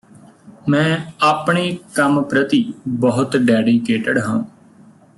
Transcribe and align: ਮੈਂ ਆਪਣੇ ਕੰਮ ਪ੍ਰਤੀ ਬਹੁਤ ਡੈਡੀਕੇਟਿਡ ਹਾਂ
ਮੈਂ 0.69 0.97
ਆਪਣੇ 1.21 1.77
ਕੰਮ 1.95 2.21
ਪ੍ਰਤੀ 2.23 2.63
ਬਹੁਤ 2.87 3.37
ਡੈਡੀਕੇਟਿਡ 3.37 4.17
ਹਾਂ 4.17 4.43